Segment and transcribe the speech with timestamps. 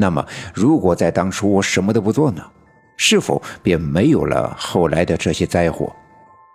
[0.00, 0.24] 那么，
[0.54, 2.40] 如果在当初我什么都不做呢？
[2.96, 5.92] 是否便没有了后来的这些灾祸？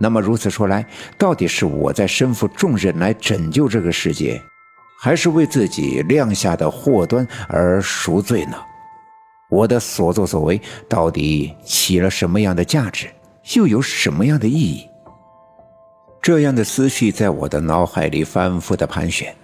[0.00, 0.86] 那么如此说来，
[1.18, 4.40] 到底是我在身负重任来拯救这个世界，
[5.02, 8.56] 还是为自己酿下的祸端而赎罪呢？
[9.50, 10.58] 我的所作所为
[10.88, 13.06] 到底起了什么样的价值，
[13.54, 14.88] 又有什么样的意义？
[16.22, 19.34] 这样的思绪在我的脑海里反复的盘旋，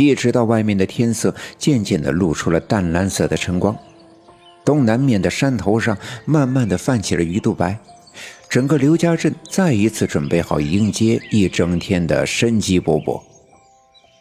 [0.00, 3.76] 一直到外面的天色渐渐的露出了淡蓝色的晨光，
[4.64, 7.78] 东南面的山头上慢慢的泛起了鱼肚白。
[8.48, 13.22] 整个刘家镇再一次准备好迎接一整天的生机勃勃。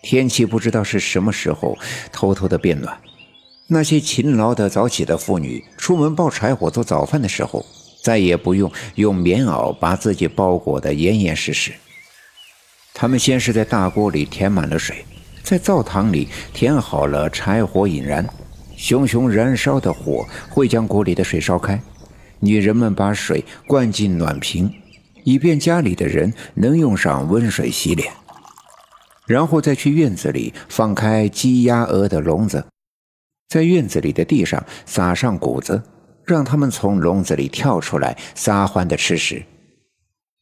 [0.04, 1.78] 天气不知道是什么时候
[2.12, 2.96] 偷偷的变暖。
[3.68, 7.66] 那些勤劳的早起的妇女出门抱柴火做早饭的时候，
[8.04, 11.73] 再也不用用棉袄把自己包裹得严严实实。
[12.94, 15.06] 他们先是在大锅里填满了水，
[15.44, 18.28] 在灶堂里填好了柴火引燃，
[18.76, 21.82] 熊熊燃烧的火会将锅里的水烧开。
[22.40, 24.72] 女人们把水灌进暖瓶，
[25.23, 28.14] 以便家里的人能用上温水洗脸，
[29.28, 32.66] 然后再去院子里放开鸡鸭鹅的笼子，
[33.50, 35.84] 在院子里的地上撒上谷子，
[36.24, 39.44] 让他们从笼子里跳出来撒欢的吃食。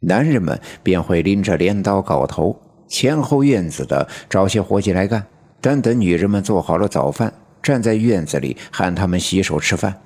[0.02, 5.26] 男人们便会拎着镰刀、镐头，前后院子的找些活计来干。
[5.60, 10.02] 但等女人们做好了早饭，站在院子里喊他们洗手吃饭。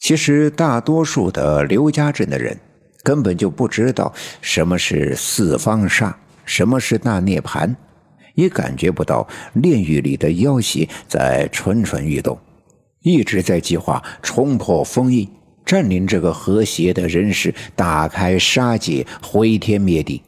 [0.00, 2.58] 其实，大多数的刘家镇的人
[3.02, 7.74] 根本就不知道什么是四方煞，什么是大涅槃，
[8.34, 12.38] 也感觉不到炼狱里的妖邪在蠢蠢欲动，
[13.02, 15.28] 一直在计划冲破封印，
[15.64, 20.22] 占领这个和谐的人世，打开杀戒，毁天灭地。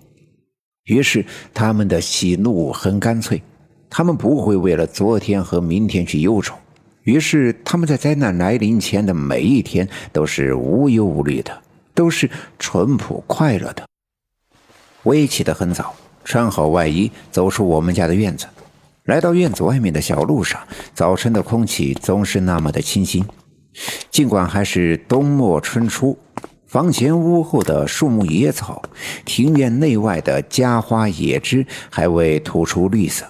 [0.87, 3.43] 于是，他们的喜怒很干脆，
[3.91, 6.57] 他们不会为了昨天和明天去忧愁。
[7.03, 11.61] 于是，他们在灾难来临前的每一天都是无忧无虑的，
[11.93, 13.85] 都是淳朴快乐的。
[15.03, 15.95] 我也起得很早，
[16.25, 18.47] 穿好外衣，走出我们家的院子，
[19.05, 20.61] 来到院子外面的小路上。
[20.95, 23.25] 早晨的空气总是那么的清新，
[24.11, 26.17] 尽管还是冬末春初，
[26.67, 28.83] 房前屋后的树木野草，
[29.25, 33.25] 庭院内外的家花野枝还未吐出绿色，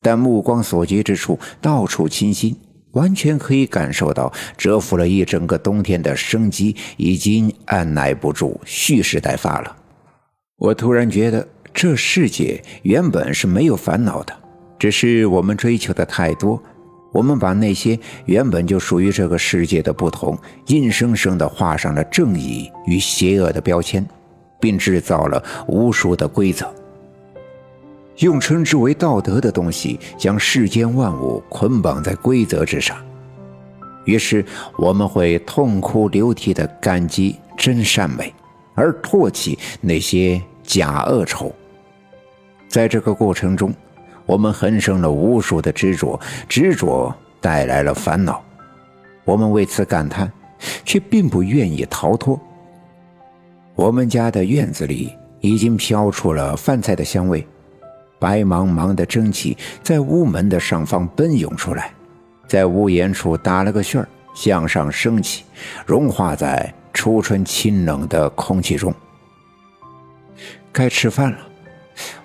[0.00, 2.56] 但目光所及之处，到处清新。
[2.92, 9.76] 完全可以感受到，蛰伏了一整个冬天的生机已经按耐不住，蓄势待发了。
[10.58, 14.34] 我突然觉得，这世界原本是没有烦恼的，
[14.78, 16.62] 只是我们追求的太多，
[17.12, 20.36] 我们把那些原本就属于这个世界的不同，
[20.66, 24.04] 硬生生地画上了正义与邪恶的标签，
[24.58, 26.72] 并制造了无数的规则。
[28.18, 32.96] 用称之为道德的东西，将世间万物捆绑在规则之上，
[34.04, 34.44] 于是
[34.76, 38.32] 我们会痛哭流涕地感激真善美，
[38.74, 41.52] 而唾弃那些假恶丑。
[42.68, 43.74] 在这个过程中，
[44.32, 48.42] 我们横生了无数的执着，执着带来了烦恼，
[49.26, 50.32] 我们为此感叹，
[50.86, 52.40] 却并不愿意逃脱。
[53.74, 57.46] 我们家的院子里已经飘出了饭菜的香味。
[58.18, 61.92] 白茫茫的蒸汽在屋门的上方奔涌出来，
[62.46, 65.44] 在屋檐处打了个旋儿，向上升起，
[65.84, 68.94] 融化在初春清冷的空气中。
[70.72, 71.38] 该吃饭了，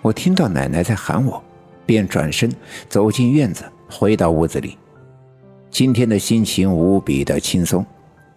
[0.02, 1.44] 我听到奶奶在喊我，
[1.88, 2.54] 便转身
[2.88, 4.78] 走进院子，回到屋子里。
[5.72, 7.84] 今天的心情无比的轻松，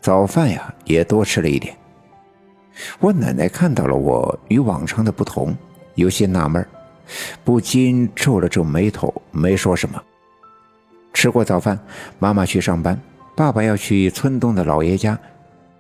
[0.00, 1.76] 早饭呀也多吃了一点。
[2.98, 5.54] 我奶奶看到了我与往常的不同，
[5.96, 6.66] 有些纳闷。
[7.42, 10.00] 不禁皱了皱眉头，没说什么。
[11.12, 11.78] 吃过早饭，
[12.20, 12.98] 妈妈去上班，
[13.34, 15.18] 爸爸要去村东的老爷家。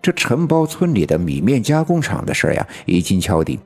[0.02, 3.58] 这承包村里的米面加工厂的事呀，已经敲定。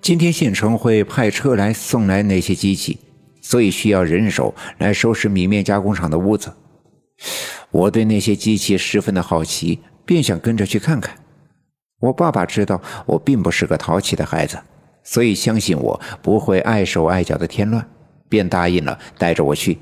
[0.00, 2.98] 今天县城会派车来送来那些机器，
[3.44, 6.50] 所以需要人手来收拾米面加工厂的屋子。
[7.70, 11.14] 我对那些机器十分的好奇，便想跟着去看看。
[12.00, 14.58] 我爸爸知道我并不是个淘气的孩子。
[15.02, 17.86] 所以相信我不会碍手碍脚的添乱，
[18.30, 19.76] 便答应了带着我去。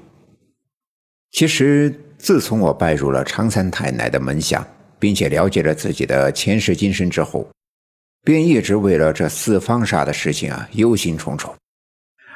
[1.30, 4.66] 其实自从我拜入了常三太奶的门下，
[4.98, 7.48] 并且了解了自己的前世今生之后，
[8.24, 11.52] 便一直为了这四方煞的事情啊忧心忡忡。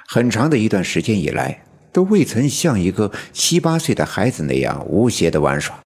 [0.09, 1.63] 很长的一段时间以来，
[1.93, 5.79] 都未曾像一个七八岁的孩子那样无邪的玩耍。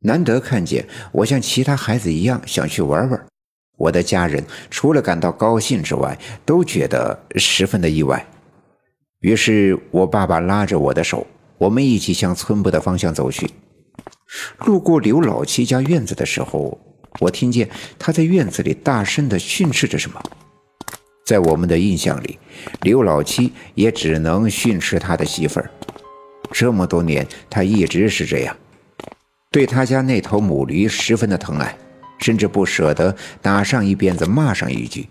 [0.00, 3.26] 难得看见我像其他孩子一样想去玩玩。
[3.76, 8.26] 我的家人除了感到高兴之外，都觉得十分的意外。
[9.20, 11.26] 于是我爸爸拉着我的手，
[11.58, 13.48] 我们一起向村部的方向走去。
[14.66, 16.78] 路过刘老七家院子的时候，
[17.20, 17.68] 我听见
[17.98, 20.22] 他在院子里大声的训斥着什么。
[21.28, 22.38] 在我们的印象里，
[22.80, 25.70] 刘老七也只能训斥他的媳妇儿。
[26.50, 28.56] 这么多年，他一直是这样，
[29.50, 31.76] 对他家那头母驴十分的疼爱，
[32.18, 35.06] 甚至不舍得打上一鞭子骂上一句。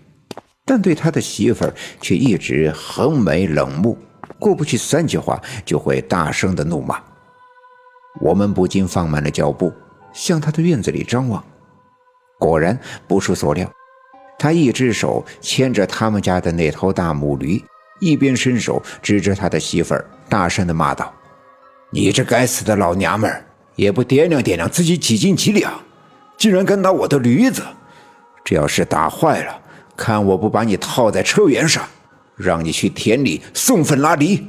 [0.66, 3.96] 但对他的媳妇儿却一直横眉冷目，
[4.40, 7.00] 过不去三句话就会大声的怒骂。
[8.20, 9.72] 我们不禁放慢了脚步，
[10.14, 11.46] 向他的院子里张望。
[12.40, 12.76] 果然
[13.08, 13.72] 不出所料。
[14.40, 17.64] 他一只手牵着他们家的那头大母驴，
[18.00, 21.12] 一边伸手指着他的媳妇儿，大声地骂道
[21.90, 23.44] ：“你这该死的老娘们儿，
[23.76, 25.74] 也不掂量掂量自己几斤几两，
[26.38, 27.64] 竟然敢打我的驴子！
[28.46, 29.60] 这要是打坏了，
[29.96, 31.84] 看我不把你套在车辕上，
[32.36, 34.46] 让你去田里送粪拉犁！”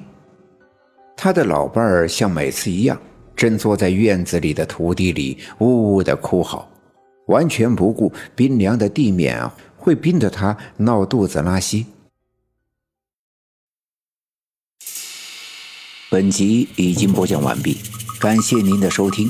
[1.16, 3.00] 他的老伴儿像每次一样，
[3.34, 6.70] 正坐在院子里的土地里呜呜地哭嚎，
[7.26, 9.42] 完全不顾冰凉的地面！
[9.78, 11.86] 会逼得他闹肚子拉稀。
[16.10, 17.78] 本集已经播讲完毕，
[18.18, 19.28] 感谢您的收听。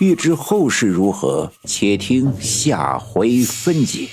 [0.00, 4.08] 欲知后事如何，且听下回分解。